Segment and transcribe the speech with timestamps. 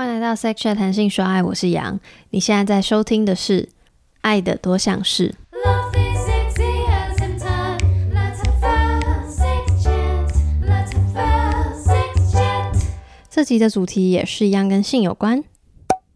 [0.00, 2.00] 欢迎来到 Chat 谈性说爱，我是杨。
[2.30, 3.64] 你现在在收听的是
[4.22, 5.28] 《爱的多项式》。
[13.28, 15.44] 这集的主题也是一样，跟性有关。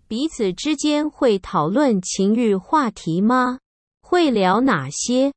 [0.09, 3.59] 彼此之间会讨论情欲话题吗？
[4.01, 5.31] 会聊哪些？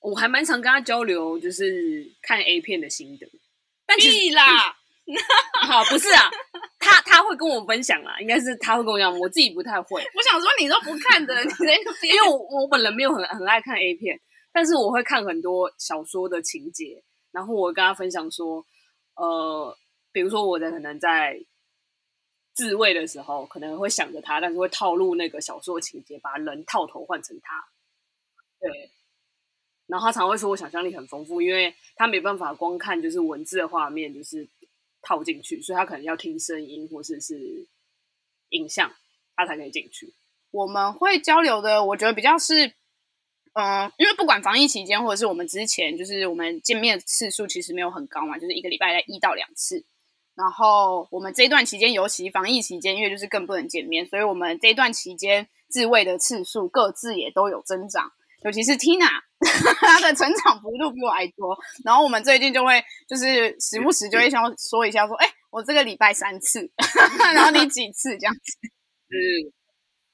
[0.00, 3.28] 我还蛮常跟他交流，就是看 A 片的心得。
[3.86, 4.75] 但屁啦！
[5.66, 6.30] 好，不是啊，
[6.78, 10.02] 他他会跟我分享啊，应该是他会跟我讲，我自己不太会。
[10.14, 11.50] 我想说你都不看的，你
[12.08, 14.20] 因为我我本人没有很很爱看 A 片，
[14.52, 18.64] 但是我会看很多小说的情节，然后我跟他分享说，
[19.16, 19.76] 呃。
[20.12, 21.38] 比如说，我在可能在
[22.54, 27.62] 自慰的时候，可能会想着他，但是会套路那个小说情节，把人套头换成他。
[28.58, 28.90] 对，
[29.86, 34.48] 然后他常会说我想象力很丰富，因为他没办法光看就是文字的画面，就是
[35.06, 37.66] 套进去，所以他可能要听声音或者是，是
[38.50, 38.92] 影像，
[39.36, 40.12] 他才可以进去。
[40.50, 42.66] 我们会交流的，我觉得比较是，
[43.52, 49.84] 嗯、因为不管防疫期间，或者是我们之前，就是我们见面次数其实没有很高嘛，就是一个礼拜在一到两次。
[50.34, 58.12] 然后我们这一段期间，尤其防疫期间，因为就是更不能见面，所以我们这一段期间自慰的次数各自也都有增长。
[58.42, 59.22] 尤其是 Tina，
[59.80, 61.56] 她的成长幅度比我还多。
[61.84, 66.70] 然后我们最近就会就是时不时就会想说一下，说，哎，我这个礼拜三次，
[67.34, 68.40] 然后你几次这样子？
[69.08, 69.52] 嗯，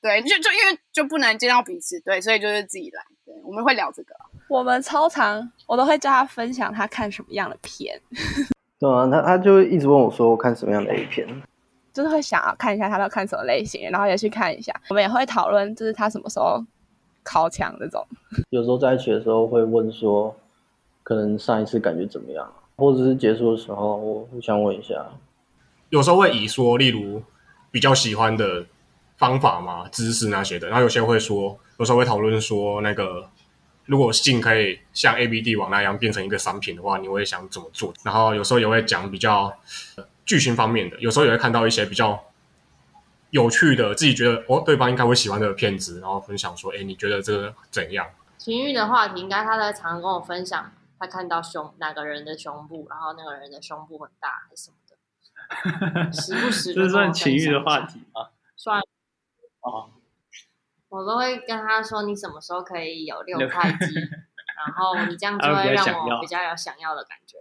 [0.01, 3.03] 对，就就因为就不能见到彼此，对，所以就是自己来。
[3.25, 4.15] 对，我们会聊这个。
[4.49, 7.99] 我们超常，我都会叫他分享他看什么样的片。
[8.79, 11.27] 对啊，他他就一直问我说我看什么样的 A 片，
[11.95, 14.75] 就是会想要看一下他都看什么类型，然后也去看一下。
[14.91, 16.63] 我们也会讨论，就是他什么时候
[17.23, 18.07] 靠墙这种。
[18.51, 20.35] 有时候在一起的时候会问说，
[21.03, 25.05] 可能上一次感觉怎么样，或者是结束的时候，我互相问一下。
[25.91, 27.23] 有时候会以说，例如
[27.71, 28.65] 比较喜欢的
[29.17, 33.29] 方法嘛、知识那些的，然后有些会说，有时候会讨论说那个。
[33.85, 37.93] 如果性可以像 A B D 网那样变成一个商品的话，你会想怎么做？
[38.05, 39.53] 然后有时候也会讲比较
[40.25, 42.19] 剧情方面的，有时候也会看到一些比较
[43.33, 48.07] 有趣的，自己觉得哦，对方应该会喜欢的片子，然后分享说，哎，你觉得这个怎样？
[48.37, 58.31] 情欲的话题，应该他在常常跟我分享，他看到胸哪个人的胸部，然后那个人的胸部很大还是什么的， 时不时这算情欲的话题吗？
[58.55, 58.81] 算
[59.61, 59.91] 哦。
[60.91, 63.95] 我都会跟他说：“你什么时候可以有六块 肌？
[63.95, 67.39] 然后你这样就会让我比较有想要的感觉。”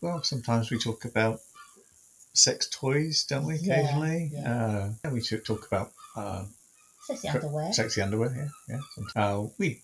[0.00, 1.40] Well, sometimes we talk about
[2.36, 3.56] sex toys, don't we?
[3.56, 5.10] Occasionally, yeah, yeah.
[5.10, 6.44] Uh, we talk about uh,
[7.02, 7.72] sexy underwear.
[7.72, 9.22] Sexy underwear, yeah, yeah.
[9.22, 9.82] Uh, we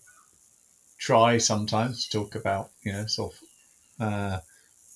[0.97, 4.39] try sometimes to talk about, you know, sort of uh,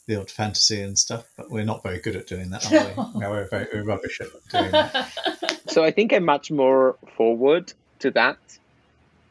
[0.08, 3.20] the old fantasy and stuff, but we're not very good at doing that, are we?
[3.20, 5.12] no, we're very we're rubbish at doing that.
[5.70, 8.40] So I think I'm much more forward to that.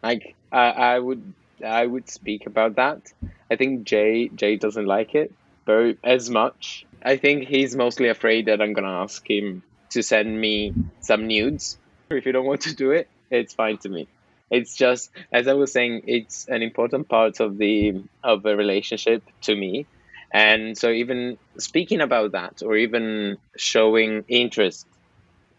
[0.03, 1.33] Like I, I would
[1.65, 3.13] I would speak about that.
[3.51, 5.33] I think Jay Jay doesn't like it
[5.65, 6.86] very as much.
[7.03, 11.79] I think he's mostly afraid that I'm gonna ask him to send me some nudes.
[12.11, 14.09] If you don't want to do it, it's fine to me.
[14.51, 19.23] It's just as I was saying, it's an important part of the of a relationship
[19.43, 19.87] to me.
[20.33, 24.87] And so even speaking about that or even showing interest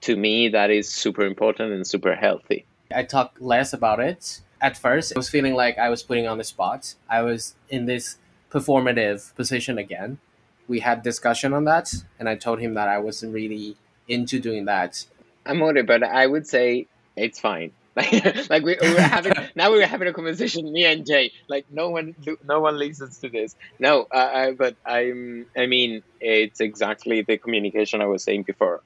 [0.01, 2.65] to me, that is super important and super healthy.
[2.93, 4.41] I talk less about it.
[4.61, 6.95] At first, I was feeling like I was putting on the spot.
[7.09, 8.17] I was in this
[8.51, 10.19] performative position again
[10.68, 13.76] We had discussion on that, and I told him that I wasn't really
[14.08, 15.04] into doing that.
[15.44, 17.72] I'm older, but I would say it's fine.
[17.94, 21.32] Like, like we, we were having now we were having a conversation, me and Jay.
[21.46, 22.14] Like no one,
[22.48, 23.54] no one listens to this.
[23.78, 25.46] No, uh, I, but I'm.
[25.54, 28.80] I mean, it's exactly the communication I was saying before.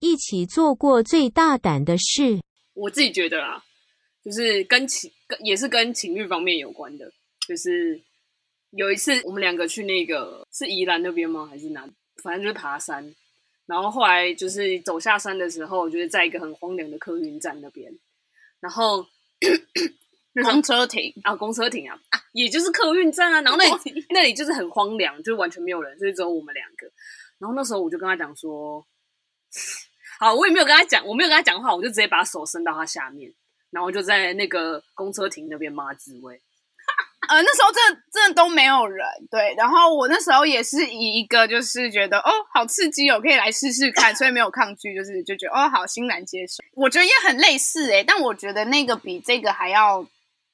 [0.00, 2.40] 一起做过最大胆的事，
[2.74, 3.62] 我自己觉得啊，
[4.24, 7.12] 就是跟情跟也是跟情欲方面有关的。
[7.46, 8.00] 就是
[8.71, 11.47] 有一次我们两个去那个是宜兰那边吗？
[11.49, 11.87] 还是哪？
[12.23, 13.15] 反正就是爬山。
[13.65, 17.91] 然后后来就是走下山的时候，就是在一个很荒凉的客运站那边。
[18.59, 19.05] 然后
[20.43, 23.41] 公车停啊，公车停啊，啊，也就是客运站啊。
[23.41, 26.87] 然后那里那里就是很荒凉，就完全没有人，就是只有我们两个。
[27.39, 28.85] 然后那时候我就跟他讲说。
[30.19, 33.31] 好，我也没有跟他讲，我没有跟他讲话，我就直接把手伸到他下面，
[33.69, 36.41] 然后就在那个公车亭那边抹自慰。
[37.27, 39.53] 呃，那时候真的真的都没有人，对。
[39.57, 46.63] 然后我那时候也是以一个就是觉得哦，好刺激哦，可以来试试看， 所以没有抗拒，就是就觉得哦，好欣然接受。
[46.73, 50.05] 我觉得也很类似诶，但我觉得那个比这个还要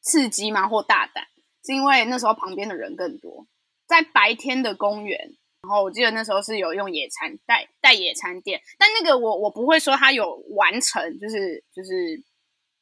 [0.02, 1.25] 刺激嘛，或大胆，
[1.66, 3.46] 是因为那时候旁边的人更多，
[3.88, 5.34] 在白天的公园。
[5.66, 12.22] 然后我记得那时候是有用野餐带带野餐垫，但那个我我不会说它有完成，就是就是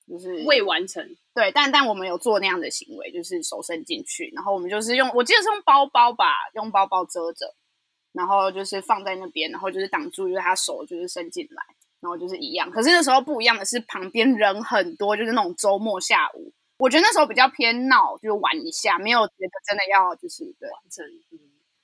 [0.07, 1.03] 就是未完成。
[1.33, 7.55] 对，但但我们有做那样的行为，就是手伸进去，然后我们就是用，我记得是用包包吧，用包包遮着，
[8.11, 11.63] 然后就是放在那边，然后就是挡住，就是他手就是伸进来，
[12.01, 12.69] 然后就是一样。
[12.69, 21.05] 可是那时候不一样的是，旁边人很多，就是那种周末下午，我觉得那时候比较偏闹，就是玩一下，没有觉得真的要就是对完成。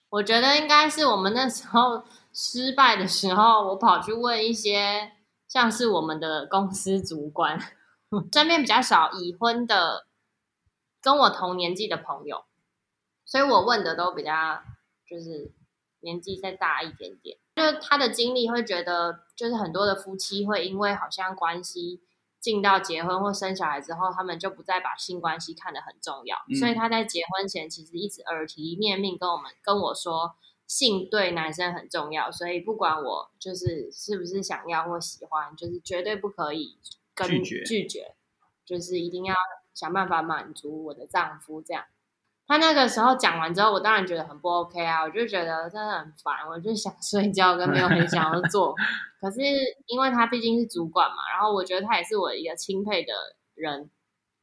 [0.10, 2.04] 我觉得应该是我们那时候
[2.34, 5.12] 失败的时候，我跑去问一些
[5.48, 7.60] 像是我们的公司主管，
[8.34, 10.08] 身边比较少已婚的
[11.02, 12.46] 跟我同年纪的朋友，
[13.26, 14.62] 所以我问的都比较
[15.08, 15.52] 就是
[16.00, 22.02] 年纪再大一点点，就是他的经历会觉得，就是很多的夫妻会因为好像关系。
[22.40, 30.36] 进到结婚或生小孩之后，他们就不再把性关系看得很重要，嗯、所以他在结婚前其实一直耳提面命跟我们跟我说，
[30.68, 36.78] 性对男生很重要，所以不管我就是是不是想要或喜欢，就是绝对不可以
[37.18, 38.16] 跟拒绝，拒绝，
[38.64, 39.34] 就是一定要
[39.74, 41.84] 想办法满足我的丈夫这样。
[42.50, 48.74] 他那个时候讲完之后，我当然觉得很不 OK 啊，我就觉得真的很烦，我就想睡觉，跟没有很想要做。
[49.20, 49.42] 可是
[49.88, 53.12] 因为他毕竟是主管嘛，然后我觉得他也是我一个钦佩的
[53.54, 53.90] 人，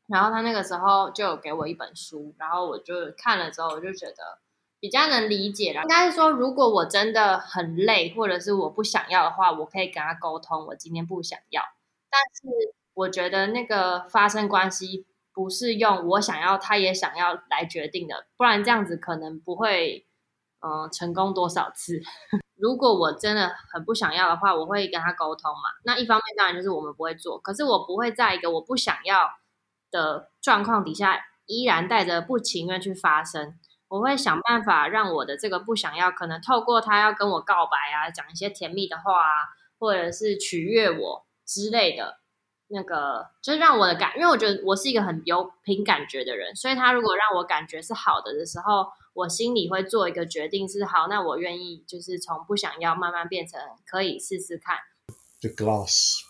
[0.06, 4.38] 然后他那个时候就有给我一本书，然后我就看了之后，我就觉得
[4.78, 5.80] 比较能理解了。
[5.80, 11.62] 应该是说，如果我真的很累，或者是我不想要的话，我可以跟他沟通，我今天不想要。
[12.14, 15.06] 但是我觉得那个发生关系。
[15.36, 20.06] 不是用我想要，他也想要来决定的，不然这样子可能不会，
[20.60, 22.00] 嗯、成功多少次。
[22.54, 25.70] 如果我真的很不想要的话，我会跟他沟通嘛。
[25.82, 29.28] 那一方面当然就是我们不会做，可是我不会在一个我不想要
[29.90, 33.58] 的状况底下，依然带着不情愿去发生。
[33.88, 39.50] 我会想办法让我的这个不想要，可能透过他要跟我告白啊，讲一些甜蜜的话啊，
[39.80, 42.20] 或者是取悦我之类的。
[42.68, 54.78] 那个就是让我的感，因为我觉得我是一个很有凭感觉的人，所以他如果让我感觉是好的的时候，我心里会做一个决定是好，那我愿意就是从不想要慢慢变成可以试试看。
[55.42, 56.22] The glass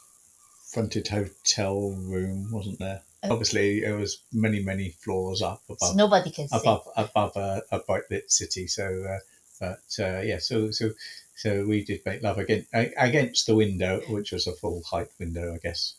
[0.72, 3.02] fronted hotel room wasn't there?
[3.22, 5.92] Obviously, it was many, many floors up above.
[5.92, 6.58] So nobody can see.
[6.58, 8.66] above above a, a bright lit city.
[8.66, 9.20] So, uh,
[9.60, 10.90] but uh, yeah, so so
[11.35, 15.53] so we did make love again against the window, which was a full height window,
[15.53, 15.95] I guess.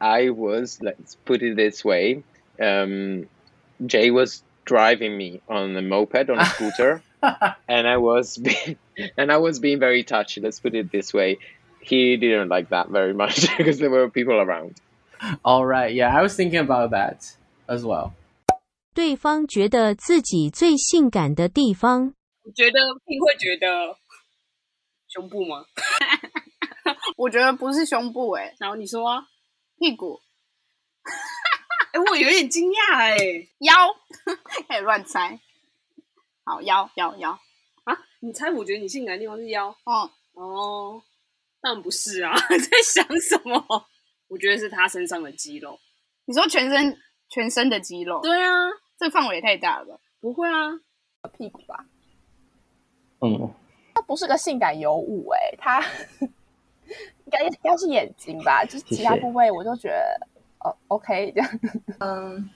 [0.00, 2.22] I was, let's put it this way,
[2.60, 3.26] um,
[3.84, 8.76] Jay was driving me on a moped on a scooter, and I was being,
[9.16, 10.40] and I was being very touchy.
[10.40, 11.38] Let's put it this way.
[11.80, 14.76] He didn't like that very much because there were people around.
[15.44, 17.24] All right, yeah, I was thinking about that
[17.68, 18.12] as well.
[18.94, 23.96] 对方觉得自己最性感的地方，我觉得你会觉得
[25.13, 25.65] 胸部吗？
[27.17, 29.27] 我觉得不是胸部哎、欸，然后你说、啊。
[29.79, 30.21] 屁股，
[31.91, 33.17] 哎、欸，我有点惊讶 哎，
[33.59, 33.73] 腰
[34.67, 35.41] 可以乱猜，
[36.45, 37.31] 好腰腰腰
[37.83, 37.97] 啊！
[38.21, 41.03] 你猜，我觉得你性感的地方是腰，哦哦，
[41.59, 43.87] 当然不是啊，在想什么？
[44.29, 45.77] 我觉得是他身上的肌肉。
[46.25, 48.21] 你说全身全身的肌肉？
[48.21, 49.99] 对啊，这个范围也太大了吧？
[50.21, 50.71] 不会啊，
[51.37, 51.85] 屁股吧？
[53.19, 53.62] 嗯，他
[54.07, 55.83] 不是个性感尤物哎、欸，他。
[57.25, 60.27] 应该应该是眼睛吧，就是其他部位我就觉得
[60.59, 61.59] 哦，OK 这样，
[61.99, 62.49] 嗯，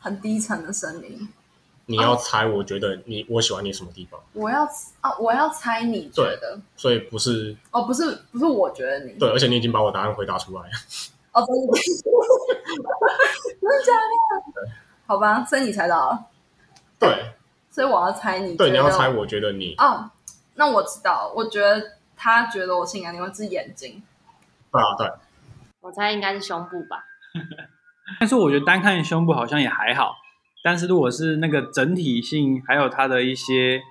[0.00, 1.28] 很低沉的声音。
[1.86, 4.18] 你要猜，我觉得你、啊、我喜欢你什么地方？
[4.32, 4.64] 我要
[5.02, 10.68] 啊，我要猜你觉得，所以不是哦，不是不是，我觉得你对，而且你已经把我答案回答出来了。
[11.32, 11.72] 哦，真的，
[13.60, 13.92] 真的假
[14.54, 14.68] 的？
[15.06, 16.26] 好吧，所以你猜到了。
[16.98, 17.32] 对，
[17.70, 20.10] 所以我要猜你，对，你要猜，我觉得你哦，
[20.54, 21.98] 那我知道，我觉得。
[22.16, 24.00] 他觉得我性感的地方是眼睛，
[24.70, 25.12] 对啊，对，
[25.80, 27.04] 我猜应该是胸部吧。
[28.20, 30.14] 但是我觉得单看胸部好像也还好，
[30.62, 33.82] 但是如果是那个整体性，还有他的一些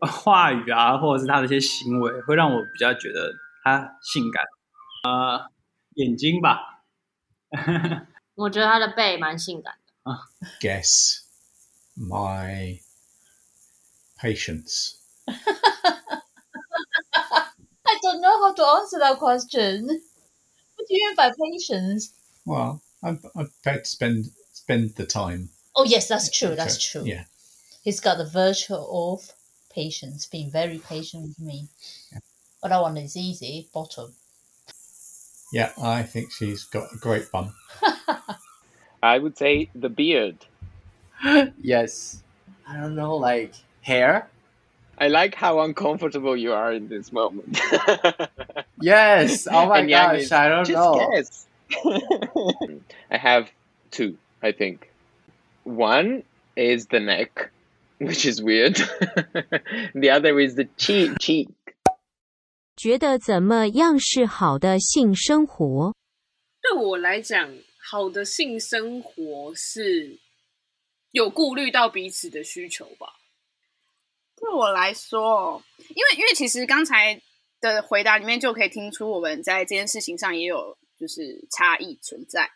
[0.00, 3.32] 话语啊，或者是他的一些行为，会让我比较觉得
[3.64, 4.44] 他性感。
[5.02, 5.50] 呃，
[5.96, 6.84] 眼睛吧。
[8.36, 10.12] 我觉得他的背蛮性感的。
[10.12, 10.20] 啊
[10.60, 11.24] ，Guess
[11.98, 12.80] my
[14.16, 15.01] patience。
[18.02, 19.86] don't know how to answer that question.
[19.86, 22.12] What do you mean by patience?
[22.44, 25.48] Well, I've, I'm prepared to spend spend the time.
[25.74, 26.54] Oh yes, that's true.
[26.54, 27.04] That's true.
[27.04, 27.24] Yeah,
[27.82, 29.30] he's got the virtue of
[29.70, 31.68] patience, being very patient with me.
[32.12, 32.18] Yeah.
[32.60, 33.68] But that one is easy.
[33.72, 34.14] Bottom.
[35.52, 37.54] Yeah, I think she's got a great bum.
[39.02, 40.46] I would say the beard.
[41.58, 42.22] yes.
[42.66, 44.30] I don't know, like hair.
[44.99, 47.59] I like how uncomfortable you are in this moment.
[48.81, 49.47] yes.
[49.47, 50.21] Oh my And Yang gosh.
[50.23, 51.09] is, I don't "Just know.
[51.11, 51.47] guess."
[53.11, 53.51] I have
[53.91, 54.89] two, I think.
[55.63, 56.23] One
[56.55, 57.51] is the neck,
[57.99, 58.75] which is weird.
[59.93, 61.11] the other is the cheek.
[61.19, 61.49] Cheek.
[62.75, 65.93] 觉得怎么样是好的性生活？
[66.61, 67.51] 对我来讲，
[67.91, 70.17] 好的性生活是
[71.11, 73.13] 有顾虑到彼此的需求吧。
[74.42, 77.22] 对我来说，因为因为其实刚才
[77.60, 82.50] 的回答里面就可以听出我们在这件事情上也有就是差异存在，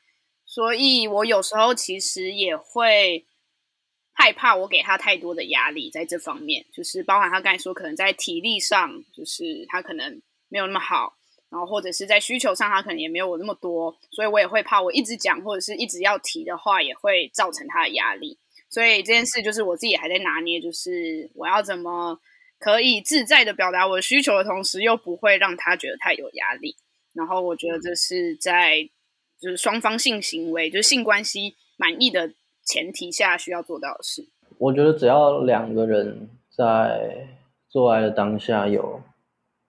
[0.45, 3.25] 所以我有时候其实也会
[4.12, 11.16] 害怕我给他太多的压力在这方面，就是包含他刚才说可能在体力上，就是他可能没有那么好，
[11.50, 18.37] 然后或者是在需求上他可能也没有我那么多，所以我也会怕我一直讲或者是一直要提的话，也会造成他的压力。
[18.68, 22.18] 所以这件事就是我自己还在拿捏，就是我要怎么
[22.58, 26.76] 可以自在的表达我需求的同时，又不会让他觉得太有压力。
[27.14, 28.90] 然后我觉得这是在
[29.40, 32.32] 就是双方性行为，就是性关系满意的
[32.64, 34.26] 前提下需要做到的事。
[34.58, 37.28] 我觉得只要两个人在
[37.68, 39.00] 做爱的当下有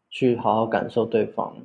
[0.09, 1.55] 去好好感受对方，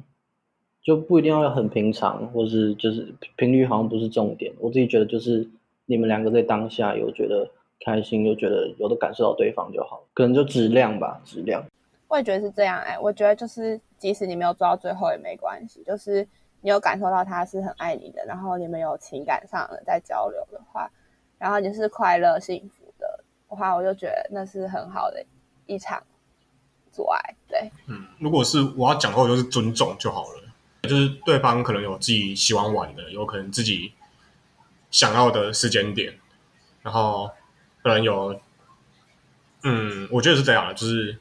[0.83, 4.53] 就不一定要很平常，或是就是频率好像不是重点。
[4.61, 5.51] 我自己觉得就是。
[5.93, 7.47] 你们两个在当下有觉得
[7.85, 11.63] 开心，又觉得有的感受到对方就好，可能就质量吧，质量。
[12.09, 16.27] 我也觉得是这样哎、欸，我觉得就是即使你没有做到最后也没关系，就是
[16.63, 20.91] 你有感受到他是很爱你的，然后你们有情感上的在交流的话，
[21.37, 25.23] 然后你是快乐幸福的话，我就觉得那是很好的
[25.67, 26.03] 一场
[26.91, 27.35] 做爱。
[27.47, 33.93] 对，嗯，如果是我要讲的话，就是尊重就好了，就是对方可能有自己喜欢玩的，有可能自己。
[34.93, 36.17] 想要的时间点，
[36.83, 37.31] 然后
[37.83, 38.39] 可能有，
[39.63, 41.19] 嗯，我觉得是这样的，就是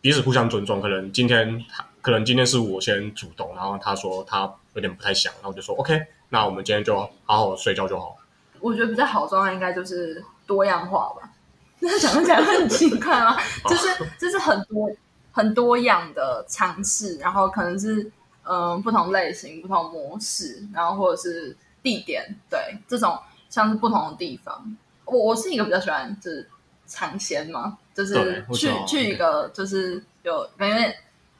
[0.00, 0.82] 彼此互相尊重。
[0.82, 8.16] 可能今天他，可能今天是我先主动，然后他说他有点不太想，然后我就说 OK，那我们今天就好好睡觉就好。
[8.58, 11.30] 我觉得比较好状态应该就是多样化吧。
[11.78, 13.36] 那讲起来很奇怪啊？
[13.70, 14.90] 就是就是很多
[15.30, 18.02] 很多样的尝试，然后可能是
[18.42, 21.56] 嗯、呃、不同类型、不同模式，然后或者是。
[21.86, 23.16] 地点对这种
[23.48, 26.50] 像是不同的地方，我我是一个比较喜欢就是
[26.88, 30.92] 尝鲜嘛，就是去去一个就是有感觉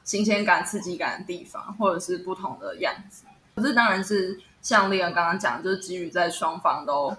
[0.05, 3.25] 新鲜感、刺激感的地方，或者是不同的样子。
[3.57, 7.13] 可是当然是像丽恩刚刚讲，就是基于在双方都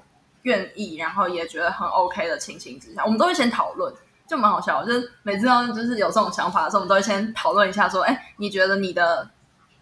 [0.45, 3.93] 愿意，然后也觉得很 OK 的情形之下，我们都会先讨论，
[4.27, 4.83] 就蛮好笑。
[4.87, 9.29] 就是每次要就是有这种想法的时候，我们都会先讨论一下，说：“哎，你觉得你的？”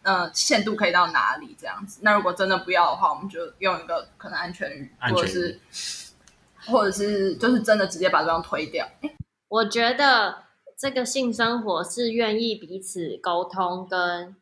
[0.07, 1.99] 呃，限度可以到哪里这样子？
[2.05, 5.61] 那如果真的不要的话，我们就用一个可能安全语，全或者是，
[6.69, 8.89] 或者是就是真的直接把对方推掉。
[9.49, 10.45] 我觉得
[10.79, 14.37] 这个性生活是愿意彼此沟通，跟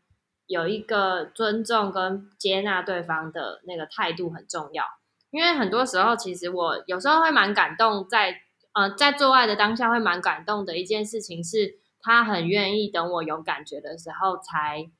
[0.47, 4.85] 有一个尊重跟接纳对方的那个态度很重要。
[5.30, 8.38] 因为很多时候，其实我有时候会蛮感动在，在
[8.75, 14.90] 呃在做爱的当下会蛮感动的一件事情是，他很愿意等我有感觉的时候才。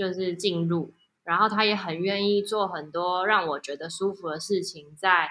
[0.00, 5.28] 就是进入，然后他也很愿意做很多让我觉得舒服的事情，再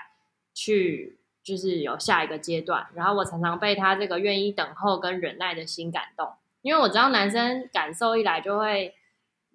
[0.53, 2.85] 去就是有下一个阶段。
[2.93, 8.93] 然后我常常被他这个愿意等候跟忍耐的心感动，因为我知道男生感受一来就会，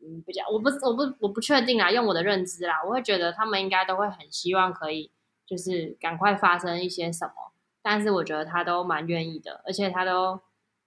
[0.02, 5.12] 嗯，比较我不我不我不确定啦，用我的认知啦，我会觉得他们应该都会很希望可以
[5.47, 10.40] 就是赶快发生一些什么，但是我觉得他都蛮愿意的，而且他都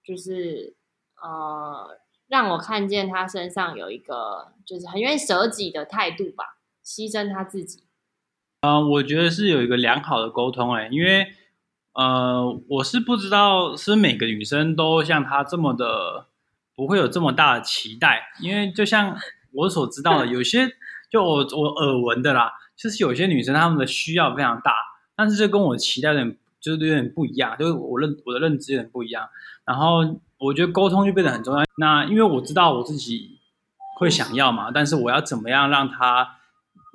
[0.04, 0.74] 就是
[1.22, 1.98] 呃。
[2.28, 7.84] 让我看见他身上有一个，就是很愿意舍己的态度吧，牺牲他自己。
[8.60, 11.26] 嗯、我觉得是有一个良好的沟通诶，因为
[11.94, 16.26] 呃，我是不知道是每个女生都像他这么的，
[16.76, 18.28] 不会有这么大的期待。
[18.40, 19.16] 因为就像
[19.52, 20.68] 我所知道的，有些
[21.10, 24.74] 就我我耳闻的啦，就是有些女生她们的需要非常大，
[25.16, 26.22] 但是这跟我期待的
[26.60, 29.30] 就是有点不一样，就是我认我的认知有点不一样，
[29.64, 30.20] 然后。
[30.38, 31.64] 我觉得沟通就变得很重要。
[31.76, 33.40] 那因为我知道我自己
[33.98, 36.36] 会想要嘛，但是我要怎么样让他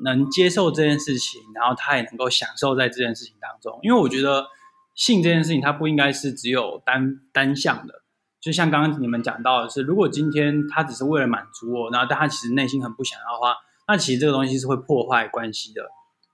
[0.03, 3.77] 能接受这件事情，然后他也能够享受在这件事情当中。
[3.83, 4.47] 因为我觉得
[4.95, 8.01] 性这件事情，它不应该是只有单单向的。
[8.39, 13.57] 就像刚刚你们讲到的是，如果今天他只是为了满足我，然后但他其实内心很不想要的话，
[13.87, 15.83] 那其实这个东西是会破坏关系的。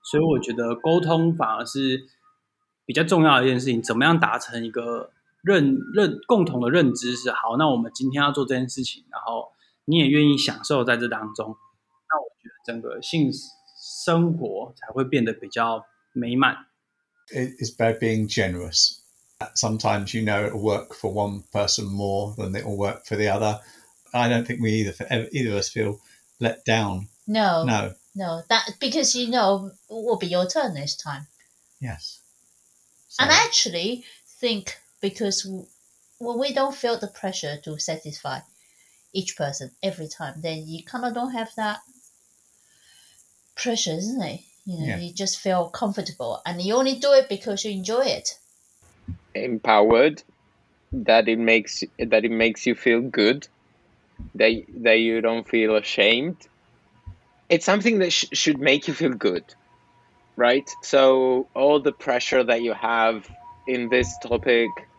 [0.02, 2.02] 所以我觉得沟通反而是
[2.86, 3.82] 比较重要的一件事情。
[3.82, 5.10] 怎么样达成一个？
[5.41, 9.51] 认认共同的认知是好，那我们今天要做这件事情，然后
[9.85, 11.55] 你也愿意享受在这当中，
[12.09, 13.31] 那我觉得整个性
[13.77, 16.55] 生活才会变得比较美满。
[17.29, 18.99] It's about being generous
[19.55, 23.27] Sometimes you know it'll work for one person more than it will work for the
[23.29, 23.59] other.
[24.13, 24.93] I don't think we either
[25.31, 25.99] either of us feel
[26.39, 27.09] let down.
[27.25, 27.93] No, No.
[28.15, 28.43] no.
[28.47, 31.27] That because you know it will be your turn this time.
[31.81, 32.21] Yes.
[33.19, 34.05] And I actually
[34.39, 35.66] think because w-
[36.18, 38.40] when we don't feel the pressure to satisfy
[39.12, 41.80] each person every time, then you kind of don't have that
[43.54, 44.40] pressure, isn't it?
[44.64, 44.96] You know, Yeah.
[44.96, 48.40] you just feel comfortable, and you only do it because you enjoy it.
[49.34, 50.22] empowered
[50.92, 53.48] that it makes that it makes you feel good
[54.34, 54.52] that
[54.82, 56.48] that you don't feel ashamed
[57.48, 59.44] it's something that sh- should make you feel good
[60.36, 63.30] right so all the pressure that you have
[63.66, 64.89] in this topic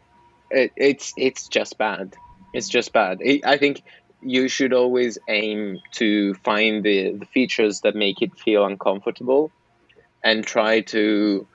[0.51, 2.15] it, it's it's just bad.
[2.53, 3.20] It's just bad.
[3.25, 3.84] I i think
[4.22, 9.51] you should always aim to find the, the features that make it feel uncomfortable
[10.24, 11.48] and try to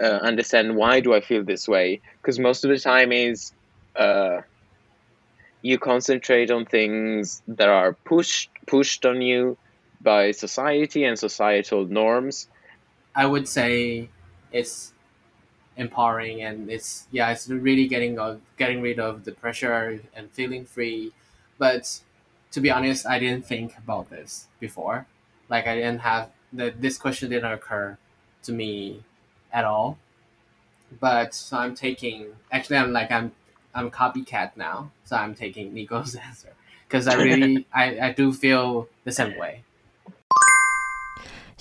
[0.00, 2.00] uh, understand why do I feel this way.
[2.20, 3.52] Because most of the time is
[3.96, 4.42] uh,
[5.62, 9.56] you concentrate on things that are pushed pushed on you
[10.00, 12.48] by society and societal norms.
[13.14, 14.08] I would say
[14.52, 14.92] it's
[15.76, 20.64] empowering and it's yeah it's really getting of getting rid of the pressure and feeling
[20.64, 21.12] free.
[21.58, 22.00] But
[22.52, 25.06] to be honest i didn't think about this before.
[25.48, 27.96] Like i didn't have the this question didn't occur
[28.44, 29.02] to me
[29.52, 29.98] at all.
[31.00, 33.32] But so i'm taking actually i'm like i'm
[33.74, 34.90] i'm copycat now.
[35.04, 36.52] So i'm taking nico's answer.
[36.86, 39.64] Because i really I, I do feel the same way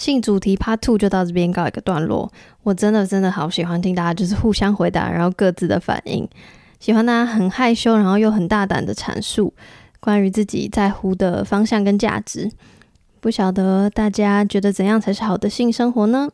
[0.02, 2.32] 性主题 Part Two 就到这边告一个段落。
[2.64, 6.28] 我真的真的好喜欢听大家就是互相回答，然后各自的反应。
[6.80, 9.54] 喜欢大家很害羞，然后又很大胆的阐述
[10.00, 12.52] 关于自己在乎的方向跟价值。
[13.20, 16.28] 不晓得大家觉得怎样才是好的性生活呢？